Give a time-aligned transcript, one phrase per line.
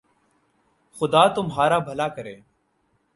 [0.97, 2.35] خدا تمہارر بھلا کرے